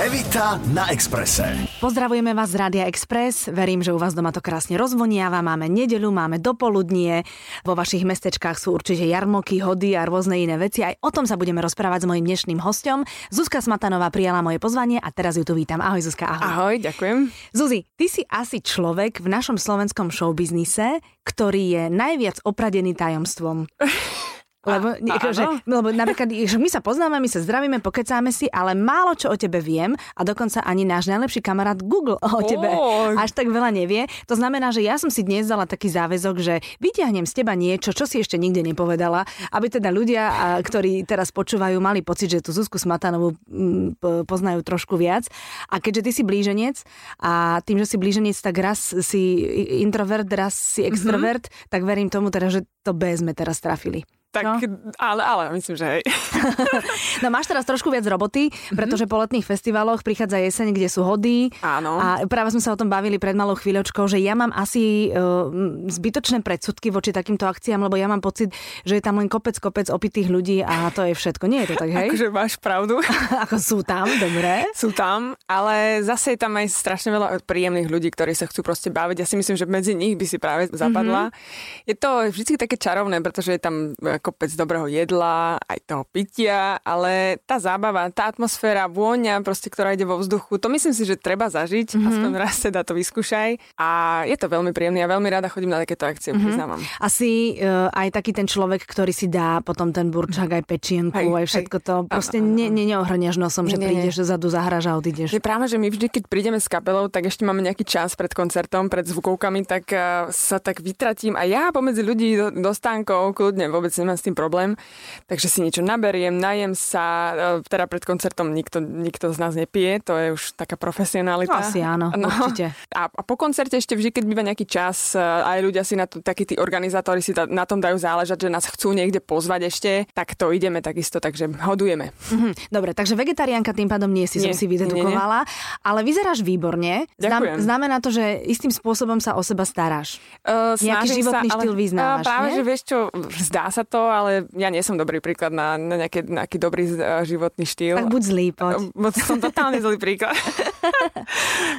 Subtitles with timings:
[0.00, 1.44] Evita na Exprese.
[1.76, 3.52] Pozdravujeme vás z Rádia Express.
[3.52, 5.44] Verím, že u vás doma to krásne rozvoniava.
[5.44, 7.20] Máme nedeľu, máme dopoludnie.
[7.68, 10.80] Vo vašich mestečkách sú určite jarmoky, hody a rôzne iné veci.
[10.80, 13.04] Aj o tom sa budeme rozprávať s mojim dnešným hostom.
[13.28, 15.84] Zuzka Smatanová prijala moje pozvanie a teraz ju tu vítam.
[15.84, 16.48] Ahoj Zuzka, ahoj.
[16.48, 17.18] Ahoj, ďakujem.
[17.52, 23.68] Zuzi, ty si asi človek v našom slovenskom showbiznise, ktorý je najviac opradený tajomstvom.
[24.60, 28.76] Lebo, A- akože, lebo napríklad, že my sa poznáme, my sa zdravíme, pokecáme si, ale
[28.76, 32.68] málo čo o tebe viem a dokonca ani náš najlepší kamarát Google o tebe
[33.16, 34.04] až tak veľa nevie.
[34.28, 37.96] To znamená, že ja som si dnes dala taký záväzok, že vyťahnem z teba niečo,
[37.96, 42.44] čo si ešte nikde nepovedala, aby teda ľudia, a, ktorí teraz počúvajú, mali pocit, že
[42.44, 45.24] tú Zuzku Smatanovú mm, po- poznajú trošku viac.
[45.72, 46.84] A keďže ty si blíženec
[47.16, 49.40] a tým, že si blíženec, tak raz si
[49.80, 54.04] introvert, raz si extrovert, tak verím tomu teda, že to B sme teraz trafili.
[54.30, 54.54] Tak, No.
[54.94, 56.02] ale, ale myslím, že hej.
[57.22, 61.50] No máš teraz trošku viac roboty, pretože po letných festivaloch prichádza jeseň, kde sú hody.
[61.60, 61.98] Áno.
[61.98, 65.50] A práve sme sa o tom bavili pred malou chvíľočkou, že ja mám asi uh,
[65.84, 68.54] zbytočné predsudky voči takýmto akciám, lebo ja mám pocit,
[68.86, 71.44] že je tam len kopec, kopec opitých ľudí a to je všetko.
[71.44, 72.08] Nie je to tak, hej?
[72.08, 73.02] Akože máš pravdu.
[73.44, 74.64] Ako sú tam, dobre.
[74.72, 78.88] Sú tam, ale zase je tam aj strašne veľa príjemných ľudí, ktorí sa chcú proste
[78.88, 79.20] baviť.
[79.20, 81.28] Ja si myslím, že medzi nich by si práve zapadla.
[81.28, 81.88] Mm-hmm.
[81.90, 87.40] Je to vždy také čarovné, pretože je tam kopec dobrého jedla, aj toho pitia, ale
[87.48, 91.48] tá zábava, tá atmosféra, vôňa, proste, ktorá ide vo vzduchu, to myslím si, že treba
[91.48, 91.96] zažiť.
[91.96, 92.08] Mm-hmm.
[92.12, 93.80] Aspoň raz teda to vyskúšaj.
[93.80, 95.02] A je to veľmi príjemné.
[95.02, 96.44] Ja veľmi rada chodím na takéto akcie, mm-hmm.
[96.44, 96.80] priznávam.
[97.00, 101.28] Asi uh, aj taký ten človek, ktorý si dá potom ten burčak, aj pečienku, Hej,
[101.30, 101.50] aj hej.
[101.50, 101.94] všetko to.
[102.10, 105.32] Proste áno, ne, ne, neohrnieš nosom, že Nie, prídeš zadu, zahraš a odídeš.
[105.32, 108.30] Že práve, že my vždy, keď prídeme s kapelou, tak ešte máme nejaký čas pred
[108.34, 113.36] koncertom, pred zvukovkami, tak uh, sa tak vytratím a ja pomedzi ľudí do, do stánkov,
[113.36, 114.78] kľudne vôbec nemám s tým problém.
[115.26, 120.00] Takže si niečo naberiem, najem sa, uh, teda pred koncertom nikto, nikto z nás nepije,
[120.02, 121.52] to je už taká profesionalita.
[121.52, 122.72] No, asi áno, určite.
[122.94, 126.06] A, a po koncerte ešte vždy, keď býva nejaký čas, uh, aj ľudia si na
[126.06, 129.60] to, takí tí organizátori si ta, na tom dajú záležať, že nás chcú niekde pozvať
[129.68, 132.14] ešte, tak to ideme takisto, takže hodujeme.
[132.30, 135.44] Mhm, Dobre, takže vegetariánka tým pádom nie si, som Nie, si vydedukovala,
[135.82, 137.04] ale vyzeráš výborne.
[137.20, 137.60] Ďakujem.
[137.60, 140.22] znamená to, že istým spôsobom sa o seba staráš.
[140.46, 142.56] Uh, Nejaký životný sa, štýl ale, vyznávaš, Uh, práve, nie?
[142.56, 142.98] že vieš čo,
[143.44, 147.20] zdá sa to, ale ja nie som dobrý príklad na, na nejaký, nejaký dobrý uh,
[147.26, 148.00] životný štýl.
[148.00, 148.88] Tak buď zlý, poď.
[149.20, 150.32] Som totálne zlý príklad.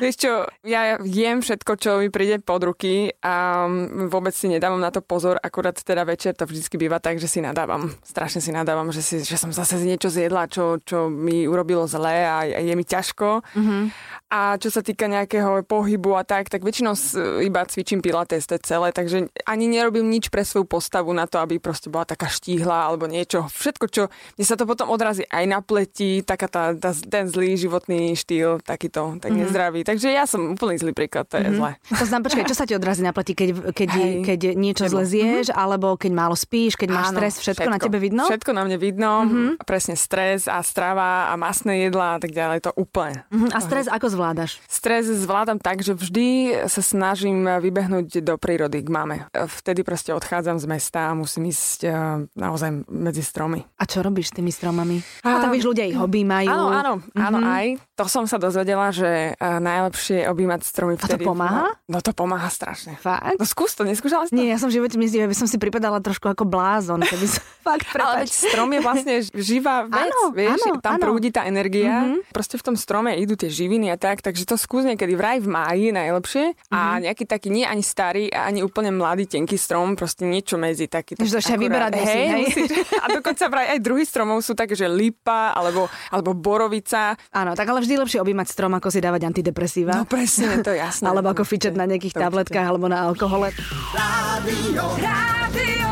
[0.03, 0.31] Vieš čo,
[0.65, 3.65] ja jem všetko, čo mi príde pod ruky a
[4.09, 7.39] vôbec si nedávam na to pozor, akurát teda večer to vždycky býva tak, že si
[7.41, 7.93] nadávam.
[8.01, 12.25] Strašne si nadávam, že, si, že som zase niečo zjedla, čo, čo mi urobilo zlé
[12.25, 13.41] a je mi ťažko.
[13.53, 13.83] Mm-hmm.
[14.31, 16.95] A čo sa týka nejakého pohybu a tak, tak väčšinou
[17.43, 21.35] iba cvičím pilates, to je celé, takže ani nerobím nič pre svoju postavu na to,
[21.43, 23.51] aby proste bola taká štíhla alebo niečo.
[23.51, 24.07] Všetko, čo
[24.39, 28.63] mne sa to potom odrazí aj na pleti, taká tá, tá, ten zlý životný štýl,
[28.91, 29.41] takýto, tak mm-hmm.
[29.41, 29.79] nezdravý.
[29.81, 31.57] Takže ja som úplný zlý príklad, to je mm-hmm.
[31.57, 31.71] zlé.
[31.95, 34.11] To znamená, počkaj, čo sa ti odrazí na pleti, keď, keď, Hej.
[34.27, 37.79] keď niečo Nebo- zle zješ, alebo keď málo spíš, keď máš Áno, stres, všetko, na
[37.79, 38.23] tebe vidno?
[38.27, 39.49] Všetko na mne vidno, mm-hmm.
[39.63, 43.23] presne stres a strava a masné jedlá a tak ďalej, to úplne.
[43.31, 44.59] Mhm, A stres ako zvládaš?
[44.67, 46.27] Stres zvládam tak, že vždy
[46.67, 49.17] sa snažím vybehnúť do prírody k mame.
[49.31, 51.93] Vtedy proste odchádzam z mesta a musím ísť eh,
[52.35, 53.63] naozaj medzi stromy.
[53.77, 54.99] A čo robíš s tými stromami?
[55.23, 56.49] A A- tak víš, ľudia ich hobby majú.
[56.49, 57.47] Áno, áno, áno, Mhm.
[57.47, 57.65] aj.
[57.93, 61.21] To som sa dozvedela, že eh, najlepšie je objímať stromy A to vtedy.
[61.21, 61.69] pomáha?
[61.85, 62.97] No to pomáha strašne.
[62.97, 63.37] Fakt?
[63.37, 64.35] No skús to, neskúšala si to?
[64.35, 67.43] Nie, ja som v živote myslíš, by som si pripadala trošku ako blázon, keby som
[67.67, 69.13] fakt Ale veď strom je vlastne
[69.51, 71.03] živá vec, Áno, vieš, áno, tam áno.
[71.03, 72.31] prúdi tá energia, mm-hmm.
[72.31, 75.45] proste v tom strome idú tie živiny a tak, takže to skús niekedy vraj v
[75.45, 76.99] máji najlepšie a Mhm.
[77.03, 81.13] nejaký taký nie ani starý a ani úplne mladý tenký strom, proste niečo medzi taký.
[81.13, 82.29] Že to ešte aj vyberať musí, hej?
[82.47, 82.69] musíš.
[82.95, 87.13] A dokonca vraj aj druhý stromov sú také, že lipa alebo, alebo borovica.
[87.29, 89.93] Áno, tak ale vždy lepšie objímať strom, ako si dávať antidepresíva.
[89.97, 91.07] No presne, to jasné.
[91.11, 93.51] Alebo ako fičať na nejakých To tabletkách alebo na alkohole.
[93.95, 95.89] Rádio, Rádio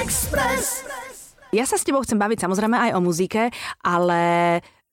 [0.00, 0.86] Express.
[1.52, 3.52] Ja sa s tebou chcem baviť samozrejme aj o muzike,
[3.84, 4.22] ale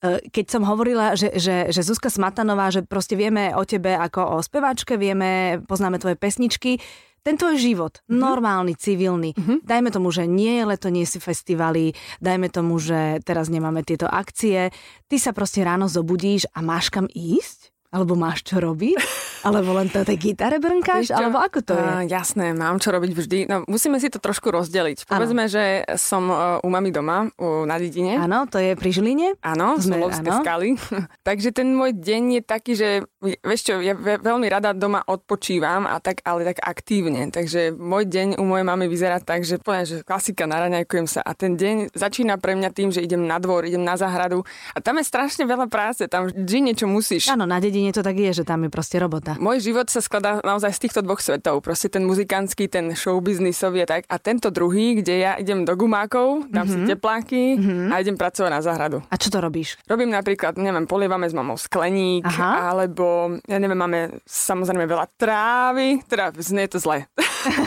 [0.03, 4.35] e, keď som hovorila, že, že, že Zuzka Smatanová, že proste vieme o tebe ako
[4.35, 6.83] o speváčke, vieme, poznáme tvoje pesničky,
[7.23, 8.19] ten tvoj život, mm-hmm.
[8.19, 9.65] normálny, civilný, mm-hmm.
[9.65, 14.07] dajme tomu, že nie je leto, nie si festivaly, dajme tomu, že teraz nemáme tieto
[14.07, 14.71] akcie,
[15.07, 17.69] ty sa proste ráno zobudíš a máš kam ísť?
[17.89, 19.01] Alebo máš čo robiť?
[19.47, 21.09] Alebo len to tej gitare brnkáš?
[21.09, 21.81] Alebo ako to je?
[21.81, 23.39] Á, jasné, mám čo robiť vždy.
[23.47, 25.07] No, musíme si to trošku rozdeliť.
[25.07, 28.19] Povedzme, že som uh, u mami doma, u, na dedine.
[28.19, 29.27] Áno, to je pri Žiline?
[29.41, 30.43] Áno, Solovské áno.
[30.43, 30.69] skaly.
[31.27, 32.89] Takže ten môj deň je taký, že
[33.19, 37.27] vieš čo, ja ve- veľmi rada doma odpočívam, a tak, ale tak aktívne.
[37.29, 41.35] Takže môj deň u mojej mamy vyzerá tak, že poviem, že klasika, naraňajkujem sa a
[41.35, 44.97] ten deň začína pre mňa tým, že idem na dvor, idem na záhradu a tam
[44.99, 47.27] je strašne veľa práce, tam vždy niečo musíš.
[47.27, 49.35] Áno, na dedine to tak je, že tam je proste robota.
[49.41, 51.59] Môj život sa skladá naozaj z týchto dvoch svetov.
[51.65, 54.01] Proste ten muzikantský, ten showbiznisový a tak.
[54.07, 56.85] A tento druhý, kde ja idem do gumákov, dám mm-hmm.
[56.85, 57.89] si tepláky mm-hmm.
[57.91, 58.97] a idem pracovať na záhradu.
[59.09, 59.75] A čo to robíš?
[59.89, 62.71] Robím napríklad, neviem, polievame s mamou skleník, Aha.
[62.71, 63.08] alebo,
[63.45, 67.05] ja neviem, máme samozrejme veľa trávy, teda znie to zle.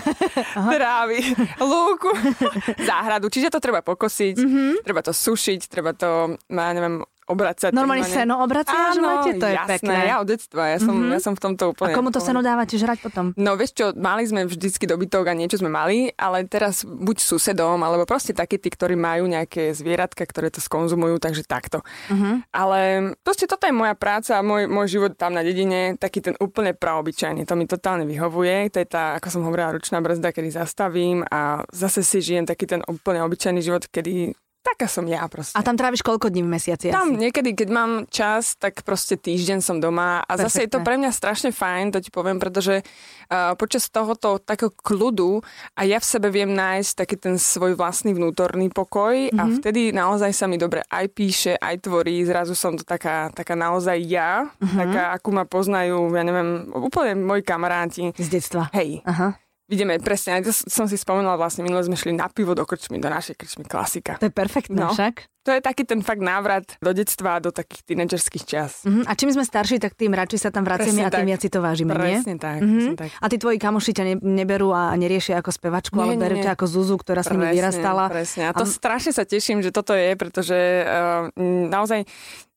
[0.77, 2.13] trávy, lúku,
[2.89, 3.33] záhradu.
[3.33, 4.73] Čiže to treba pokosiť, mm-hmm.
[4.85, 7.73] treba to sušiť, treba to, ja neviem, obracať.
[7.73, 9.41] Normálne seno obraciaš Áno, máte?
[9.41, 9.95] To je jasné, pekné.
[10.07, 11.15] ja od detstva, ja som, mm-hmm.
[11.17, 11.93] ja som v tomto úplne...
[11.93, 13.33] A komu to seno dávate žrať potom?
[13.35, 17.81] No vieš čo, mali sme vždycky dobytok a niečo sme mali, ale teraz buď susedom,
[17.81, 21.81] alebo proste takí tí, ktorí majú nejaké zvieratka, ktoré to skonzumujú, takže takto.
[22.13, 22.35] Mm-hmm.
[22.53, 22.81] Ale
[23.25, 26.77] proste toto je moja práca a môj, môj život tam na dedine, taký ten úplne
[26.77, 28.69] praobyčajný, to mi totálne vyhovuje.
[28.75, 32.69] To je tá, ako som hovorila, ručná brzda, kedy zastavím a zase si žijem taký
[32.69, 35.59] ten úplne obyčajný život, kedy Taká som ja proste.
[35.59, 36.95] A tam tráviš koľko dní v mesiaci?
[36.95, 37.19] Tam asi?
[37.19, 40.43] niekedy, keď mám čas, tak proste týždeň som doma a Perfektne.
[40.47, 44.71] zase je to pre mňa strašne fajn, to ti poviem, pretože uh, počas tohoto takého
[44.71, 45.43] kľudu
[45.75, 49.41] a ja v sebe viem nájsť taký ten svoj vlastný vnútorný pokoj mm-hmm.
[49.43, 53.59] a vtedy naozaj sa mi dobre aj píše, aj tvorí, zrazu som to taká, taká
[53.59, 54.79] naozaj ja, mm-hmm.
[54.79, 58.15] taká, akú ma poznajú, ja neviem, úplne moji kamaráti.
[58.15, 58.71] Z detstva.
[58.71, 59.03] Hej.
[59.03, 59.42] Aha.
[59.73, 63.09] Ideme, presne, to som si spomenula, vlastne minule sme šli na pivo do krčmy, do
[63.09, 64.21] našej krčmy klasika.
[64.21, 64.93] To je perfektné no.
[64.93, 65.33] však.
[65.43, 68.85] To je taký ten fakt návrat do detstva, do takých tínedžerských čas.
[68.87, 69.03] Uh-huh.
[69.09, 71.59] A čím sme starší, tak tým radšej sa tam vraciame a tým viac si to
[71.59, 72.45] vážime, presne nie?
[72.45, 72.95] Tak, uh-huh.
[72.95, 73.09] tak.
[73.19, 76.55] A tí tvoji kamoši ťa ne, neberú a neriešia ako spevačku, nie, ale berú ťa
[76.55, 78.05] ako Zuzu, ktorá presne, s nimi vyrastala.
[78.13, 78.71] Presne, a to a...
[78.71, 80.55] strašne sa teším, že toto je, pretože
[80.87, 81.33] uh,
[81.67, 82.07] naozaj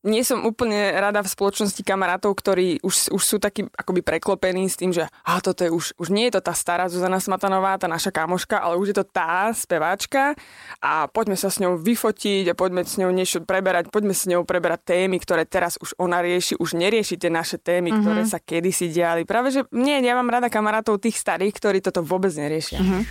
[0.05, 4.77] nie som úplne rada v spoločnosti kamarátov, ktorí už, už sú takí akoby preklopení s
[4.77, 7.89] tým, že a toto je už, už nie je to tá stará Zuzana Smatanová, tá
[7.89, 10.37] naša kamoška, ale už je to tá speváčka
[10.79, 14.45] a poďme sa s ňou vyfotiť a poďme s ňou niečo preberať, poďme s ňou
[14.45, 18.03] preberať témy, ktoré teraz už ona rieši, už nerieši tie naše témy, mm-hmm.
[18.05, 19.25] ktoré sa kedysi diali.
[19.25, 22.77] Práve, že nie, ja mám rada kamarátov tých starých, ktorí toto vôbec neriešia.
[22.77, 23.01] Mm-hmm.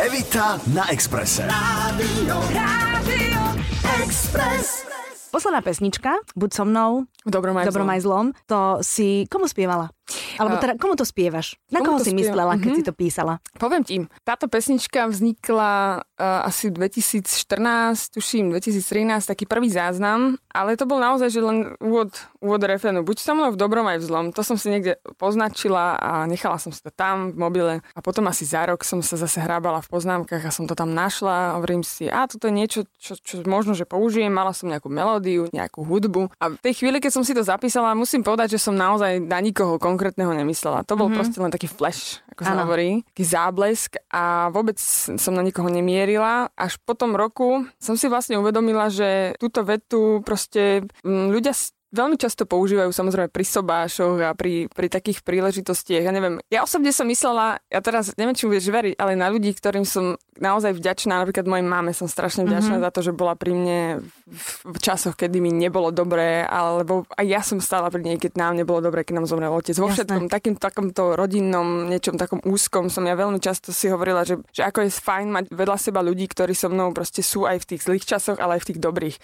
[0.00, 1.44] Evita na Exprese.
[1.44, 3.42] Rádio, Rádio
[4.00, 4.97] Express.
[5.28, 9.92] Posledná pesnička, Buď so mnou, v dobrom aj, dobrom aj zlom, to si komu spievala?
[10.40, 11.60] Alebo teda, komu to spievaš?
[11.68, 12.20] Na koho si spievam?
[12.24, 12.78] myslela, keď mm-hmm.
[12.80, 13.34] si to písala?
[13.60, 17.28] Poviem ti, táto pesnička vznikla uh, asi 2014,
[18.16, 23.04] tuším 2013, taký prvý záznam, ale to bol naozaj, že len úvod, úvod refrénu.
[23.04, 24.26] Buď so mnou v dobrom aj v zlom.
[24.32, 28.26] To som si niekde poznačila a nechala som si to tam v mobile a potom
[28.26, 31.60] asi za rok som sa zase hrábala v poznámkach a som to tam našla.
[31.60, 34.32] Hovorím si, a toto je niečo, čo, čo možno, že použijem.
[34.32, 37.98] Mala som nejakú melódiu, nejakú hudbu a v tej chvíli, keď som si to zapísala,
[37.98, 40.86] musím povedať, že som naozaj na nikoho konkrétneho nemyslela.
[40.86, 41.18] To bol mm-hmm.
[41.18, 46.46] proste len taký flash, ako sa hovorí, taký záblesk a vôbec som na nikoho nemierila.
[46.54, 51.50] Až po tom roku som si vlastne uvedomila, že túto vetu proste ľudia
[51.88, 56.04] veľmi často používajú samozrejme pri sobášoch a pri, pri takých príležitostiach.
[56.04, 59.56] Ja neviem, ja osobne som myslela, ja teraz neviem, či budeš veriť, ale na ľudí,
[59.56, 62.88] ktorým som naozaj vďačná, napríklad mojej mame som strašne vďačná mm-hmm.
[62.88, 63.80] za to, že bola pri mne
[64.28, 68.38] v, v časoch, kedy mi nebolo dobré, alebo aj ja som stála pri nej, keď
[68.38, 69.74] nám nebolo dobré, keď nám zomrel otec.
[69.78, 74.38] Vo všetkom takým takomto rodinnom, niečom takom úzkom som ja veľmi často si hovorila, že,
[74.52, 77.68] že ako je fajn mať vedľa seba ľudí, ktorí so mnou proste sú aj v
[77.74, 79.16] tých zlých časoch, ale aj v tých dobrých.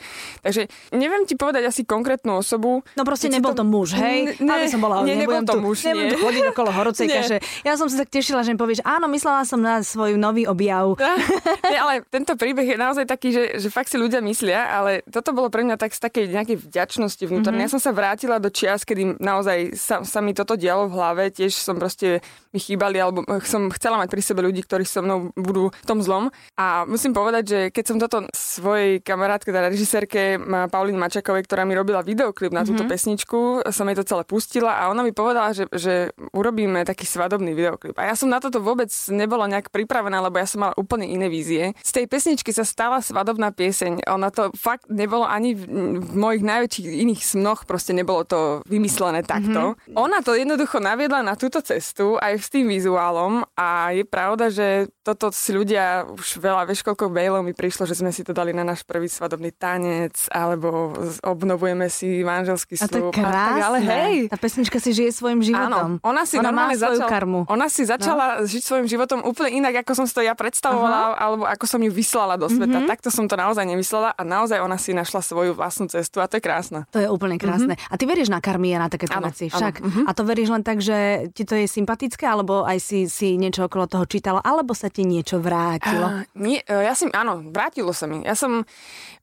[0.43, 0.62] Takže
[0.94, 2.82] neviem ti povedať asi konkrétnu osobu.
[2.96, 4.37] No proste nebol to, to muž, hej?
[4.40, 6.12] Ne, Aby som bola, nie, nebol to tu, muž, nebudem nie.
[6.16, 7.37] tu chodiť okolo horúcej kaše.
[7.62, 10.97] Ja som sa tak tešila, že mi povieš, áno, myslela som na svoj nový objav.
[11.73, 15.34] nie, ale tento príbeh je naozaj taký, že, že fakt si ľudia myslia, ale toto
[15.37, 17.66] bolo pre mňa tak z takej nejakej vďačnosti vnútornej.
[17.66, 17.75] Mm-hmm.
[17.75, 21.23] Ja som sa vrátila do čias, kedy naozaj sa, sa mi toto dialo v hlave,
[21.34, 22.23] tiež som proste
[22.54, 25.99] mi chýbali, alebo som chcela mať pri sebe ľudí, ktorí so mnou budú v tom
[25.99, 26.30] zlom.
[26.54, 30.38] A musím povedať, že keď som toto svojej kamarátke, teda režisérke
[30.70, 32.94] Paulín Mačakovej, ktorá mi robila videoklip na túto mm-hmm.
[32.94, 33.38] pesničku,
[33.75, 37.99] som jej to celé pustila a ona mi povedala, že, že urobíme taký svadobný videoklip.
[37.99, 41.27] A ja som na toto vôbec nebola nejak pripravená, lebo ja som mala úplne iné
[41.27, 41.75] vízie.
[41.83, 44.07] Z tej pesničky sa stala svadobná pieseň.
[44.07, 45.67] Ona to fakt nebolo ani v,
[46.15, 49.75] mojich najväčších iných snoch, proste nebolo to vymyslené takto.
[49.75, 49.99] Mm-hmm.
[49.99, 54.93] Ona to jednoducho naviedla na túto cestu aj s tým vizuálom a je pravda, že
[55.03, 58.53] toto si ľudia už veľa, vieš koľko mailov mi prišlo, že sme si to dali
[58.53, 60.93] na náš prvý svadobný tanec, alebo
[61.25, 63.61] obnovujeme si manželský a to je krásne.
[63.65, 64.15] ale hej.
[64.29, 66.01] Tá pesnička si žije svojim životom.
[66.01, 67.41] Áno, ona si ona normálne začala, karmu.
[67.49, 68.49] Ona si začala no.
[68.49, 71.25] žiť svojim životom úplne inak, ako som si to ja predstavovala potrebovala, uh-huh.
[71.25, 72.79] alebo ako som ju vyslala do sveta.
[72.81, 72.91] Uh-huh.
[72.91, 76.38] Takto som to naozaj nemyslela a naozaj ona si našla svoju vlastnú cestu a to
[76.38, 76.85] je krásne.
[76.93, 77.75] To je úplne krásne.
[77.75, 77.93] Uh-huh.
[77.93, 79.75] A ty veríš na karmy a na takéto veci však?
[79.81, 80.05] Uh-huh.
[80.09, 83.67] A to veríš len tak, že ti to je sympatické, alebo aj si, si niečo
[83.67, 86.25] okolo toho čítala, alebo sa ti niečo vrátilo?
[86.25, 88.23] Uh, nie, e, ja si, áno, vrátilo sa mi.
[88.25, 88.67] Ja som,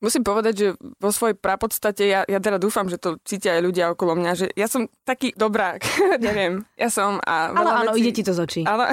[0.02, 3.86] musím povedať, že vo svojej prapodstate, ja, ja teda dúfam, že to cítia aj ľudia
[3.94, 5.82] okolo mňa, že ja som taký dobrák,
[6.26, 8.62] neviem, ja som a veľa áno, vecí, ide ti to z očí.
[8.66, 8.88] Áno,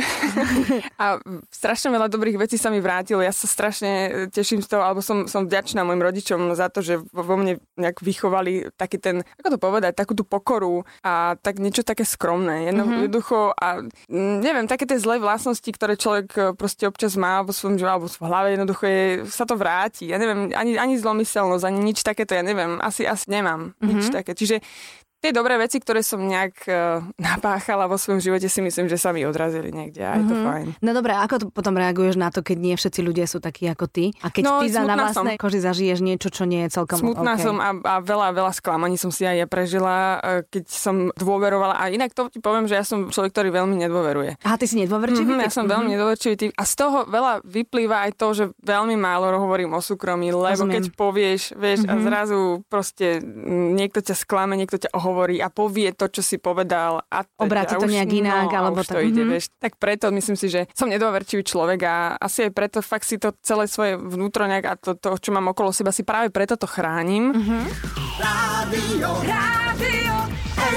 [1.03, 1.07] a
[1.49, 5.31] strašne veľa dobrých vecí sa mi vrátilo, ja sa strašne teším z toho, alebo som,
[5.31, 9.59] som vďačná mojim rodičom za to, že vo mne nejak vychovali taký ten, ako to
[9.59, 12.97] povedať, takú tú pokoru a tak niečo také skromné, jedno, mm-hmm.
[13.07, 17.95] jednoducho a neviem, také tie zlé vlastnosti, ktoré človek proste občas má vo svojom živote,
[17.95, 20.11] alebo v hlave, jednoducho je, sa to vráti.
[20.11, 23.89] Ja neviem, ani, ani zlomyselnosť, ani nič takéto, ja neviem, asi, asi nemám mm-hmm.
[23.95, 24.35] nič také.
[24.35, 24.59] Čiže
[25.19, 29.11] tie dobré veci, ktoré som nejak uh, napáchala vo svojom živote, si myslím, že sa
[29.11, 30.49] mi odrazili niekde a je to mm-hmm.
[30.49, 30.67] fajn.
[30.83, 33.87] No dobré, ako to potom reaguješ na to, keď nie všetci ľudia sú takí ako
[33.91, 34.15] ty?
[34.23, 35.43] A keď no, ty za na vlastnej som.
[35.43, 37.45] koži zažiješ niečo, čo nie je celkom Smutná okay.
[37.45, 41.79] som a, a veľa, veľa sklamaní som si aj ja prežila, e, keď som dôverovala.
[41.79, 44.39] A inak to ti poviem, že ja som človek, ktorý veľmi nedôveruje.
[44.47, 45.35] A ty si nedôverčivý?
[45.35, 45.75] Mm-hmm, ja som mm-hmm.
[45.75, 46.51] veľmi nedôverčivý typ.
[46.55, 50.75] A z toho veľa vyplýva aj to, že veľmi málo hovorím o súkromí, lebo Rozumiem.
[50.75, 51.93] keď povieš, vieš, mm-hmm.
[51.93, 52.05] a mhm.
[52.05, 53.07] zrazu proste
[53.79, 57.01] niekto ťa sklame, niekto ťa ohovorí a povie to, čo si povedal.
[57.09, 59.33] A teď, Obráti to nejak inak, no, alebo to ide, mm-hmm.
[59.33, 59.49] vieš.
[59.57, 63.33] Tak preto myslím si, že som nedôverčivý človek a asi aj preto fakt si to
[63.41, 66.69] celé svoje vnútro nejak a to, to, čo mám okolo seba, si práve preto to
[66.69, 67.33] chránim.
[67.33, 67.63] Mm-hmm.
[68.21, 70.28] Rádio, rádio,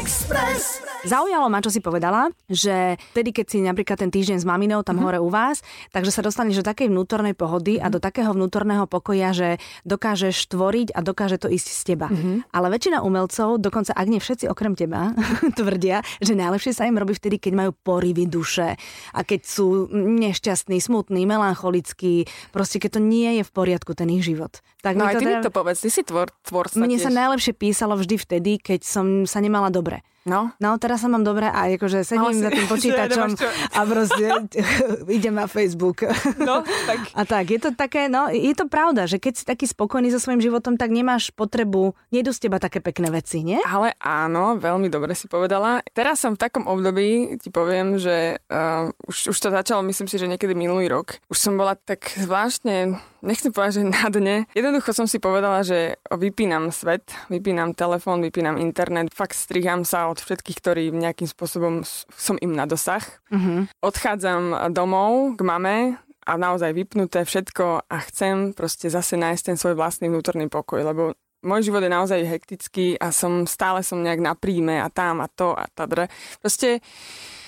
[0.02, 0.82] Express.
[1.02, 5.02] Zaujalo ma, čo si povedala, že vtedy, keď si napríklad ten týždeň s maminou tam
[5.02, 5.06] mm-hmm.
[5.06, 7.86] hore u vás, takže sa dostaneš do takej vnútornej pohody mm-hmm.
[7.86, 7.94] a mhm.
[7.98, 9.50] do takého vnútorného pokoja, že
[9.86, 12.08] dokážeš tvoriť a dokáže to ísť z teba.
[12.10, 12.54] Mm-hmm.
[12.54, 15.14] Ale väčšina umelcov, dokonca ak nie všetci okrem teba,
[15.58, 18.78] tvrdia, že najlepšie sa im robí vtedy, keď majú porivy duše
[19.18, 24.22] a keď sú nešťastní, smutní, melancholickí, proste keď to nie je v poriadku ten ich
[24.22, 24.62] život.
[24.86, 25.42] Tak no aj ty teda...
[25.42, 27.06] mi to povedz, ty si tvor, tvorca Mne tiež.
[27.06, 29.91] sa najlepšie písalo vždy vtedy, keď som sa nemala dobre.
[30.22, 30.54] No.
[30.62, 33.34] No, teraz sa mám dobre a akože sedím si, za tým počítačom
[33.74, 34.26] a proste
[35.18, 36.06] idem na Facebook.
[36.38, 37.00] No, tak.
[37.20, 40.22] A tak, je to také, no, je to pravda, že keď si taký spokojný so
[40.22, 43.60] svojím životom, tak nemáš potrebu, nejdu z teba také pekné veci, nie?
[43.68, 45.84] Ale áno, veľmi dobre si povedala.
[45.92, 50.16] Teraz som v takom období, ti poviem, že uh, už, už to začalo, myslím si,
[50.18, 51.20] že niekedy minulý rok.
[51.28, 54.36] Už som bola tak zvláštne, nechcem povedať, že na dne.
[54.54, 60.20] Jednoducho som si povedala, že vypínam svet, vypínam telefón, vypínam internet, fakt striham sa od
[60.20, 63.02] všetkých, ktorí nejakým spôsobom som im na dosah.
[63.32, 63.82] Mm-hmm.
[63.82, 65.78] Odchádzam domov k mame
[66.22, 71.18] a naozaj vypnuté všetko a chcem proste zase nájsť ten svoj vlastný vnútorný pokoj, lebo
[71.42, 75.28] môj život je naozaj hektický a som stále som nejak na príjme a tam a
[75.28, 76.10] to a tadre.
[76.38, 76.80] Proste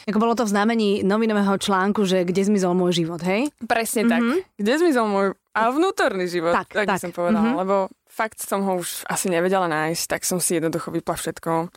[0.03, 3.47] ako bolo to v znamení novinového článku, že kde zmizol môj život, hej?
[3.63, 4.11] Presne mm-hmm.
[4.11, 4.21] tak.
[4.21, 4.37] Mhm.
[4.59, 6.97] Kde zmizol môj a vnútorný život, tak, tak, tak.
[6.97, 7.53] som povedala.
[7.53, 7.61] Mm-hmm.
[7.61, 7.75] Lebo
[8.09, 11.69] fakt som ho už asi nevedela nájsť, tak som si jednoducho vypla všetko.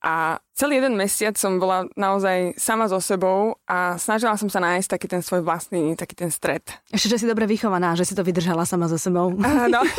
[0.00, 4.92] A celý jeden mesiac som bola naozaj sama so sebou a snažila som sa nájsť
[4.92, 6.60] taký ten svoj vlastný, taký ten stred.
[6.92, 9.32] Ešte, že si dobre vychovaná, že si to vydržala sama so sebou.
[9.40, 9.80] Áno.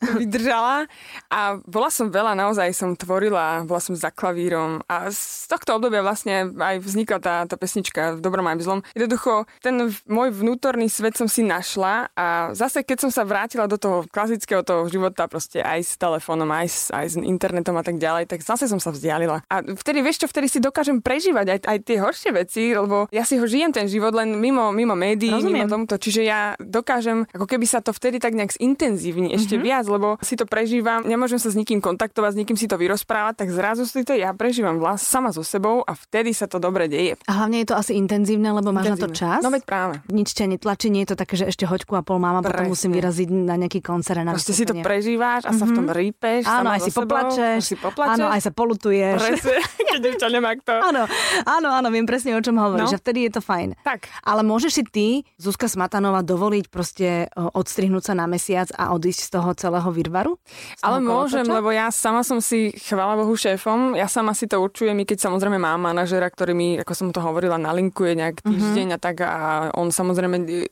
[0.20, 0.84] vydržala
[1.32, 6.04] a bola som veľa, naozaj som tvorila, bola som za klavírom a z tohto obdobia
[6.04, 8.80] vlastne aj vznikla tá, tá pesnička v dobrom aj v zlom.
[8.92, 13.80] Jednoducho, ten môj vnútorný svet som si našla a zase, keď som sa vrátila do
[13.80, 17.96] toho klasického toho života, proste aj s telefónom, aj s, aj s internetom a tak
[17.96, 19.46] ďalej, tak zase som sa vzdialila.
[19.48, 23.24] A vtedy, vieš čo, vtedy si dokážem prežívať aj, aj tie horšie veci, lebo ja
[23.24, 25.66] si ho žijem ten život len mimo, mimo médií, Rozumiem.
[25.66, 25.96] mimo tomuto.
[25.96, 29.66] Čiže ja dokážem, ako keby sa to vtedy tak nejak zintenzívni ešte mm-hmm.
[29.66, 33.46] viac, lebo si to prežívam, nemôžem sa s nikým kontaktovať, s nikým si to vyrozprávať,
[33.46, 36.86] tak zrazu si to ja prežívam vlast sama so sebou a vtedy sa to dobre
[36.86, 37.16] deje.
[37.26, 39.06] A hlavne je to asi intenzívne, lebo máš intenzívne.
[39.06, 39.40] na to čas.
[39.40, 39.94] No veď práve.
[40.10, 42.92] Nič ťa netlačí, nie je to také, že ešte hoďku a pol máma, potom musím
[42.96, 44.22] vyraziť na nejaký koncert.
[44.22, 45.60] Na Proste si to prežíváš a mm-hmm.
[45.60, 45.94] sa v tom mhm.
[45.94, 46.42] rýpeš.
[46.46, 47.62] Áno, aj si poplačeš.
[48.00, 49.20] Áno, aj sa polutuješ.
[49.20, 49.56] Presne,
[49.92, 50.72] keď už nemá kto.
[50.80, 51.04] Áno,
[51.44, 52.96] áno, áno, viem presne, o čom hovoríš.
[52.96, 52.96] No.
[52.96, 53.76] A vtedy je to fajn.
[53.84, 54.08] Tak.
[54.24, 55.06] Ale môžeš si ty,
[55.36, 60.40] Zuzka Smatanová, dovoliť proste odstrihnúť sa na mesiac a odísť z toho celého virvaru?
[60.80, 61.56] Ale môžem, kolotoča?
[61.60, 63.92] lebo ja sama som si, chvála Bohu, šéfom.
[63.92, 67.20] Ja sama si to určujem, i keď samozrejme mám manažera, ktorý mi, ako som to
[67.20, 68.48] hovorila, nalinkuje nejak mhm.
[68.48, 68.96] týždeň mm-hmm.
[68.96, 69.38] a tak a
[69.76, 70.64] on samozrejme e,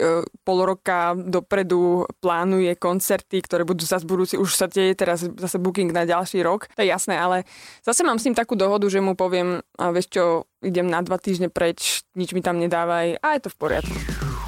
[0.43, 5.91] pol roka dopredu plánuje koncerty, ktoré budú zase budúci, už sa deje teraz zase booking
[5.93, 7.45] na ďalší rok, to je jasné, ale
[7.89, 10.25] zase mám s ním takú dohodu, že mu poviem, a vieš čo,
[10.61, 13.97] idem na dva týždne preč, nič mi tam nedávaj a je to v poriadku.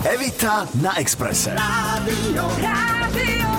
[0.03, 1.53] Evita na Expresse.
[1.53, 3.51] Rádio, Rádio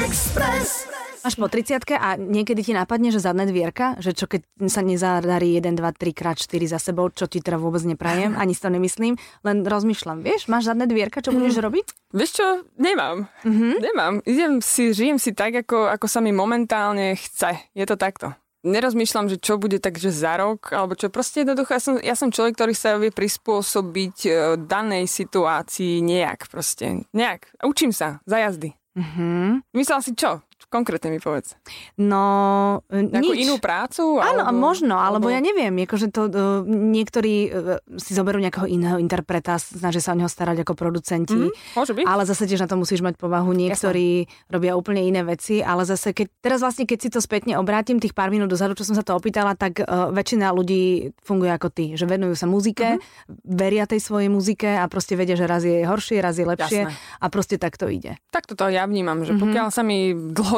[0.00, 0.86] Express.
[1.20, 5.56] Máš po 30 a niekedy ti napadne, že zadné dvierka, že čo keď sa nezadarí
[5.56, 8.68] 1, 2, 3 krát 4 za sebou, čo ti teda vôbec neprajem, ani si to
[8.68, 11.64] nemyslím, len rozmýšľam, vieš, máš zadné dvierka, čo budeš Mhm.
[11.64, 11.86] robiť?
[12.12, 13.24] Vieš čo, nemám.
[13.40, 13.72] Mm-hmm.
[13.80, 14.14] Nemám.
[14.22, 17.72] Idem si, žijem si tak, ako, ako sa mi momentálne chce.
[17.72, 18.36] Je to takto.
[18.64, 21.12] Nerozmýšľam, že čo bude tak, že za rok, alebo čo.
[21.12, 26.48] Proste jednoducho, ja som, ja som človek, ktorý sa vie prispôsobiť e, danej situácii nejak
[26.48, 27.04] proste.
[27.12, 27.60] Nejak.
[27.60, 28.72] Učím sa za jazdy.
[28.96, 29.68] Mhm.
[29.76, 30.40] Myslela si čo?
[30.74, 31.54] Konkrétne mi povedz.
[31.94, 32.24] No,
[32.90, 33.46] e, Nejakú nič.
[33.46, 34.18] inú prácu?
[34.18, 36.34] Áno, alebo, možno, alebo ja neviem, akože to uh,
[36.66, 41.50] niektorí uh, si zoberú nejakého iného interpreta, snažia sa o neho starať ako producenti, Mhm,
[41.74, 42.04] môže byť.
[42.04, 43.54] ale zase tiež na to musíš mať povahu.
[43.54, 48.02] Niektorí robia úplne iné veci, ale zase keď, teraz vlastne keď si to spätne obrátim
[48.02, 51.70] tých pár minút dozadu, čo som sa to opýtala, tak uh, väčšina ľudí funguje ako
[51.70, 52.98] ty, že venujú sa muzike,
[53.44, 56.98] veria tej svojej muzike a proste vedia, že raz je horšie, raz je lepšie Jasné.
[57.20, 58.18] a proste tak to ide.
[58.32, 60.10] Tak toto ja vnímam, že pokiaľ sa mi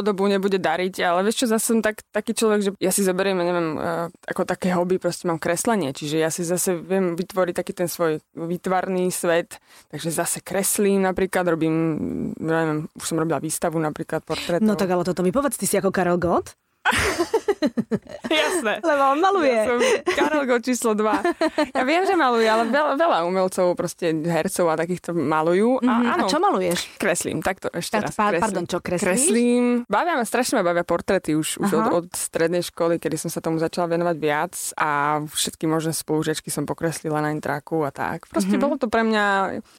[0.06, 3.34] dlhodobo nebude dariť, ale vieš čo, zase som tak, taký človek, že ja si zoberiem,
[3.34, 7.75] neviem, eh, ako také hobby, proste mám kreslenie, čiže ja si zase viem vytvoriť taký
[7.75, 9.58] ten svoj výtvarný svet,
[9.90, 11.75] takže zase kreslím napríklad, robím,
[12.38, 14.62] neviem, už som robila výstavu napríklad portrétov.
[14.62, 16.54] No tak ale toto mi povedz, ty si ako Karel Gott?
[18.28, 18.72] jasné.
[18.80, 19.52] Lebo on maluje.
[19.52, 19.78] Ja som
[20.08, 21.72] Karel Gott číslo 2.
[21.72, 25.78] Ja viem, že maluje, ale veľa, veľa umelcov, proste hercov a takýchto malujú.
[25.80, 26.06] A, Mhm.
[26.08, 26.78] áno, A čo maluješ?
[26.96, 28.14] Kreslím, takto ešte Tak, raz.
[28.14, 28.42] pa- kreslím.
[28.42, 29.04] pardon, čo kreslíš?
[29.04, 29.64] Kreslím.
[29.86, 33.40] Bavia ma, strašne ma bavia portréty už, už od, od strednej školy, kedy som sa
[33.40, 34.88] tomu začala venovať viac a
[35.22, 38.26] všetky možné spolužiačky som pokreslila na intraku a tak.
[38.26, 38.60] Proste Mhm.
[38.60, 39.24] bolo to pre mňa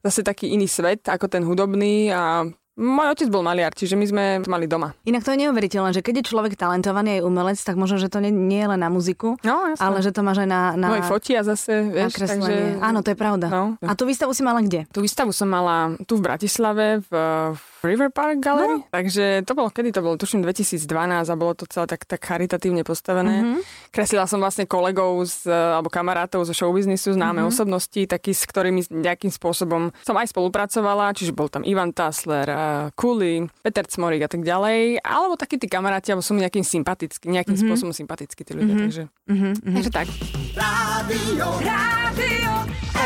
[0.02, 2.48] zase taký iný svet ako ten hudobný a
[2.78, 4.94] môj otec bol maliar, čiže my sme to mali doma.
[5.10, 8.22] Inak to je neuveriteľné, že keď je človek talentovaný aj umelec, tak možno, že to
[8.22, 10.96] nie, nie je len na muziku, No, ale že to máš aj na, na, No
[11.02, 12.78] aj fotia zase, vieš, takže...
[12.78, 13.50] Áno, to je pravda.
[13.50, 13.64] No.
[13.82, 14.86] A tú výstavu si mala kde?
[14.94, 17.12] Tú výstavu som mala tu v Bratislave v,
[17.58, 18.90] v River Park Gallery, no.
[18.94, 20.86] takže to bolo, kedy to bolo, tuším 2012
[21.26, 23.42] a bolo to celé tak, tak charitatívne postavené.
[23.42, 23.46] Mhm.
[23.48, 23.62] Mm-hmm.
[23.90, 27.50] Kreslila som vlastne kolegov z, alebo kamarátov zo showbiznisu, známe mm-hmm.
[27.50, 32.46] osobnosti, takí, s ktorými nejakým spôsobom som aj spolupracovala, čiže bol tam Ivan Tasler,
[32.94, 37.56] Kuli, Peter Cmorik a tak ďalej, alebo takí tí kamaráti, alebo som nejakým sympatický, nejakým
[37.56, 37.70] mm-hmm.
[37.70, 38.86] spôsobom sympatickí tí ľudia, mm-hmm.
[38.88, 39.76] takže, Mhm, mhm.
[39.80, 40.08] takže tak.
[40.56, 42.52] Rádio, Rádio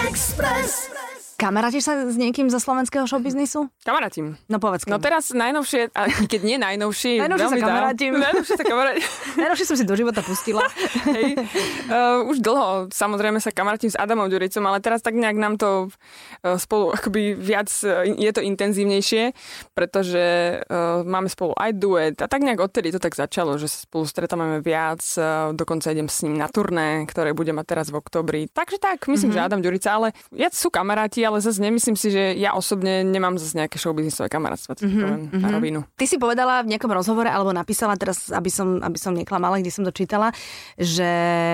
[0.07, 1.20] Express.
[1.41, 3.65] Kamarátiš sa s niekým zo slovenského showbiznisu?
[3.81, 4.37] Kamarátim.
[4.45, 5.09] No povedz No kým.
[5.09, 8.11] teraz najnovšie, a keď nie najnovšie, Najnovšie sa kamarátim.
[8.29, 9.05] Najnovšie sa kamarátim.
[9.41, 10.61] Najnovšie som si do života pustila.
[11.17, 11.41] Hej.
[11.89, 15.89] Uh, už dlho samozrejme sa kamarátim s Adamom Ďuricom, ale teraz tak nejak nám to
[15.89, 19.33] uh, spolu akoby viac, uh, je to intenzívnejšie,
[19.73, 23.89] pretože uh, máme spolu aj duet a tak nejak odtedy to tak začalo, že sa
[23.89, 27.97] spolu stretávame viac, uh, dokonca idem s ním na turné, ktoré bude mať teraz v
[27.97, 28.45] oktobri.
[28.45, 29.41] Takže tak, myslím, mm-hmm.
[29.41, 33.39] že Adam Ďurica, ale viac sú kamaráti, ale zase nemyslím si, že ja osobne nemám
[33.39, 35.01] zase nejaké showbiznisové kamarátstva, mm-hmm.
[35.01, 35.79] poviem na rovinu.
[35.95, 39.71] Ty si povedala v nejakom rozhovore, alebo napísala teraz, aby som, aby som neklamala, kde
[39.71, 40.35] som to čítala,
[40.75, 41.09] že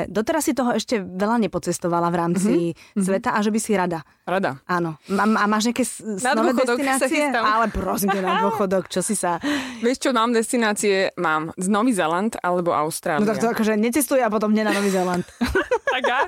[0.09, 3.03] doteraz si toho ešte veľa nepocestovala v rámci mm-hmm.
[3.05, 4.01] sveta a že by si rada.
[4.27, 4.59] Rada.
[4.67, 4.99] Áno.
[5.07, 5.87] A, a máš nejaké
[6.19, 7.31] Na sa destinácie?
[7.31, 9.39] Ale prosím ťa, na dôchodok, čo si sa...
[9.79, 13.23] Vieš čo, mám destinácie, mám z Nový Zeland alebo Austrália.
[13.23, 15.23] No tak to akože necestuj a potom nie na Nový Zéland.
[15.95, 16.19] tak a?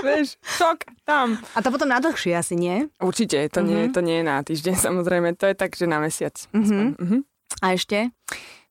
[0.00, 1.36] Vieš, šok, tam.
[1.52, 2.88] A to potom na dlhšie asi, nie?
[2.96, 3.68] Určite, to, mm-hmm.
[3.68, 6.32] nie, to nie je na týždeň, samozrejme, to je tak, že na mesiac.
[6.56, 6.96] Mm-hmm.
[6.96, 7.20] Mm-hmm.
[7.60, 8.08] A ešte?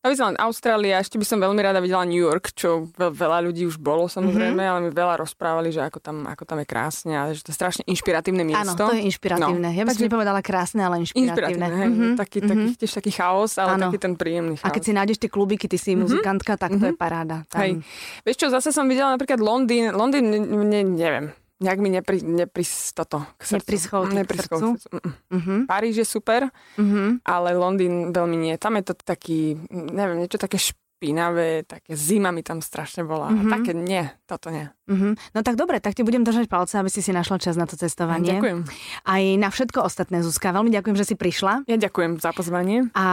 [0.04, 3.64] Nový Zeland, Austrália, ešte by som veľmi rada videla New York, čo veľ, veľa ľudí
[3.64, 4.72] už bolo samozrejme, mm-hmm.
[4.76, 7.58] ale mi veľa rozprávali, že ako tam, ako tam je krásne a že to je
[7.58, 8.84] strašne inšpiratívne Áno, miesto.
[8.84, 9.64] to je inšpiratívne.
[9.64, 11.32] No, ja by som takže- nepovedala krásne, ale inšpiratívne.
[11.32, 12.08] Inšpiratívne, hej, Mhm.
[12.20, 13.88] taký, taký, tiež taký chaos, ale Áno.
[13.88, 14.68] taký ten príjemný chaos.
[14.68, 17.48] A keď si nájdeš tie klubiky, ty si muzikantka, tak to je paráda.
[17.48, 17.64] Tam.
[17.64, 17.80] Hej.
[18.28, 19.88] Vieš čo, zase som videla napríklad Londýn.
[19.96, 21.32] Londýn, ne, ne, neviem.
[21.56, 23.56] Nejak mi nepri, nepris toto k srdcu.
[23.56, 24.70] Neprischol k Neprischol srdcu?
[24.70, 24.98] k srdcu.
[25.30, 25.56] Mhm.
[25.66, 26.42] Paríž je super,
[26.76, 27.22] Mhm.
[27.24, 28.54] ale Londýn veľmi nie.
[28.56, 30.58] Tam je to taký, neviem, niečo také
[31.04, 33.28] špinavé, také zima mi tam strašne bola.
[33.28, 33.36] Mhm.
[33.36, 33.52] Mm-hmm.
[33.52, 34.72] Také nie, toto nie.
[34.88, 35.16] Mhm.
[35.36, 37.76] No tak dobre, tak ti budem držať palce, aby si si našla čas na to
[37.76, 38.40] cestovanie.
[38.40, 38.60] Ďakujem.
[39.04, 40.52] Aj na všetko ostatné, Zuzka.
[40.52, 41.68] Veľmi ďakujem, že si prišla.
[41.68, 42.92] Ja ďakujem za pozvanie.
[42.96, 43.08] A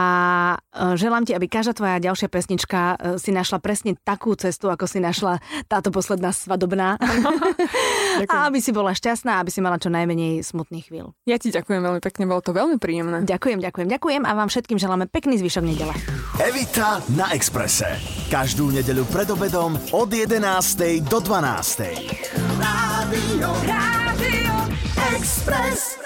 [0.71, 4.83] e, želám ti, aby každá tvoja ďalšia pesnička e, si našla presne takú cestu, ako
[4.83, 5.39] si našla
[5.71, 6.95] táto posledná svadobná.
[8.31, 11.15] A aby si bola šťastná, aby si mala čo najmenej smutných chvíľ.
[11.23, 13.23] Ja ti ďakujem veľmi pekne, bolo to veľmi príjemné.
[13.23, 15.95] Ďakujem, ďakujem, ďakujem a vám všetkým želáme pekný zvyšok nedele.
[16.43, 17.31] Evita na
[17.81, 18.29] Exprese.
[18.29, 20.37] Každú nedeľu pred obedom od 11.
[21.03, 21.97] do 12.
[22.61, 24.55] Rádio, Rádio
[25.17, 25.97] Express.